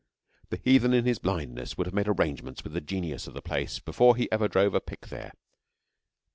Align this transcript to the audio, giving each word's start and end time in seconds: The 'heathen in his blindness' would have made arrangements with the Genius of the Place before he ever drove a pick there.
The 0.49 0.57
'heathen 0.57 0.95
in 0.95 1.05
his 1.05 1.19
blindness' 1.19 1.77
would 1.77 1.85
have 1.85 1.93
made 1.93 2.07
arrangements 2.07 2.63
with 2.63 2.73
the 2.73 2.81
Genius 2.81 3.27
of 3.27 3.35
the 3.35 3.41
Place 3.43 3.77
before 3.77 4.15
he 4.15 4.31
ever 4.31 4.47
drove 4.47 4.73
a 4.73 4.81
pick 4.81 5.09
there. 5.09 5.33